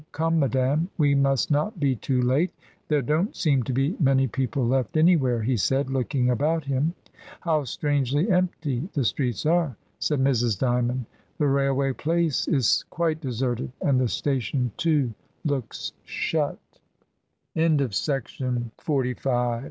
Come, 0.13 0.39
madame, 0.39 0.89
we 0.97 1.13
must 1.13 1.51
not 1.51 1.79
be 1.79 1.95
too 1.95 2.23
late. 2.23 2.49
There 2.87 3.03
don't 3.03 3.35
seem 3.35 3.61
to 3.61 3.71
be 3.71 3.95
many 3.99 4.25
people 4.27 4.65
left 4.65 4.97
anywhere," 4.97 5.43
he 5.43 5.55
said, 5.57 5.91
looking 5.91 6.31
about 6.31 6.63
him. 6.65 6.95
"How 7.41 7.65
strangely 7.65 8.27
empty 8.31 8.89
the 8.93 9.03
streets 9.03 9.45
are," 9.45 9.77
said 9.99 10.19
Mrs. 10.19 10.57
Dymond. 10.57 11.05
"The 11.37 11.45
railway 11.45 11.93
place 11.93 12.47
is 12.47 12.83
quite 12.89 13.21
deserted, 13.21 13.73
and 13.79 14.01
the 14.01 14.07
station, 14.07 14.71
too, 14.75 15.13
look 15.45 15.71